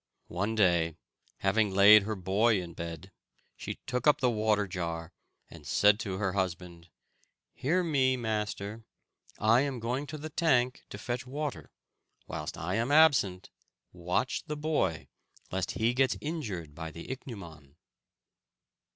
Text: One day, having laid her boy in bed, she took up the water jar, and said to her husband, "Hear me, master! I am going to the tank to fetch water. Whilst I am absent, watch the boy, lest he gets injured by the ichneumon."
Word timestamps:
One 0.29 0.55
day, 0.55 0.95
having 1.41 1.69
laid 1.75 2.01
her 2.01 2.15
boy 2.15 2.59
in 2.59 2.73
bed, 2.73 3.11
she 3.55 3.75
took 3.85 4.07
up 4.07 4.19
the 4.19 4.31
water 4.31 4.67
jar, 4.67 5.11
and 5.47 5.63
said 5.67 5.99
to 5.99 6.17
her 6.17 6.33
husband, 6.33 6.89
"Hear 7.53 7.83
me, 7.83 8.17
master! 8.17 8.83
I 9.37 9.61
am 9.61 9.79
going 9.79 10.07
to 10.07 10.17
the 10.17 10.31
tank 10.31 10.81
to 10.89 10.97
fetch 10.97 11.27
water. 11.27 11.69
Whilst 12.25 12.57
I 12.57 12.73
am 12.77 12.89
absent, 12.91 13.51
watch 13.93 14.43
the 14.47 14.57
boy, 14.57 15.07
lest 15.51 15.73
he 15.73 15.93
gets 15.93 16.17
injured 16.19 16.73
by 16.73 16.89
the 16.89 17.11
ichneumon." 17.11 17.75